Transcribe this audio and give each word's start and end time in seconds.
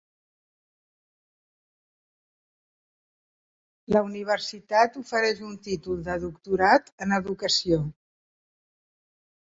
La 3.95 4.03
universitat 4.07 4.97
ofereix 5.03 5.45
un 5.49 5.55
Títol 5.69 6.03
de 6.09 6.19
Doctorat 6.25 6.91
en 7.07 7.15
Educació. 7.23 7.83